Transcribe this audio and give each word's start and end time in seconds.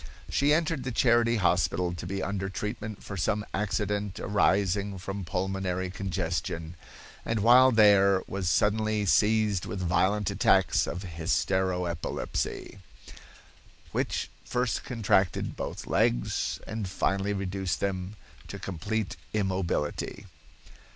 She 0.31 0.51
entered 0.51 0.81
the 0.83 0.91
Charity 0.91 1.35
hospital 1.35 1.93
to 1.93 2.07
be 2.07 2.23
under 2.23 2.49
treatment 2.49 3.03
for 3.03 3.15
some 3.15 3.45
accident 3.53 4.19
arising 4.19 4.97
from 4.97 5.23
pulmonary 5.23 5.91
congestion, 5.91 6.73
and 7.23 7.41
while 7.41 7.71
there 7.71 8.23
was 8.25 8.49
suddenly 8.49 9.05
seized 9.05 9.67
with 9.67 9.79
violent 9.79 10.31
attacks 10.31 10.87
of 10.87 11.03
hystero 11.03 11.85
epilepsy, 11.85 12.79
which 13.91 14.31
first 14.43 14.83
contracted 14.83 15.55
both 15.55 15.85
legs, 15.85 16.59
and 16.65 16.87
finally 16.89 17.31
reduced 17.33 17.79
them 17.79 18.15
to 18.47 18.57
complete 18.57 19.17
immobility. 19.33 20.25